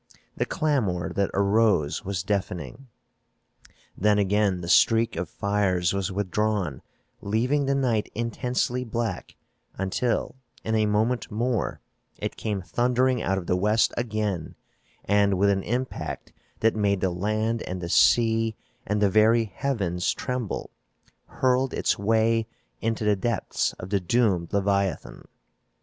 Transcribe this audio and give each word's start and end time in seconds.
The 0.35 0.47
clamor 0.47 1.13
that 1.13 1.29
arose 1.31 2.03
was 2.03 2.23
deafening. 2.23 2.87
Then 3.95 4.17
again 4.17 4.61
the 4.61 4.67
streak 4.67 5.15
of 5.15 5.29
fires 5.29 5.93
was 5.93 6.11
withdrawn, 6.11 6.81
leaving 7.21 7.67
the 7.67 7.75
night 7.75 8.11
intensely 8.15 8.83
black 8.83 9.35
until, 9.77 10.37
in 10.63 10.73
a 10.73 10.87
moment 10.87 11.29
more, 11.29 11.81
it 12.17 12.35
came 12.35 12.63
thundering 12.63 13.21
out 13.21 13.37
of 13.37 13.45
the 13.45 13.55
west 13.55 13.93
again 13.95 14.55
and, 15.05 15.35
with 15.37 15.51
an 15.51 15.61
impact 15.61 16.33
that 16.61 16.75
made 16.75 17.01
the 17.01 17.11
land 17.11 17.61
and 17.61 17.79
the 17.79 17.87
sea 17.87 18.55
and 18.87 19.03
the 19.03 19.07
very 19.11 19.43
heavens 19.45 20.15
tremble, 20.15 20.71
hurled 21.27 21.75
its 21.75 21.99
way 21.99 22.47
into 22.81 23.05
the 23.05 23.15
depths 23.15 23.73
of 23.73 23.91
the 23.91 23.99
doomed 23.99 24.51
leviathan. 24.51 25.27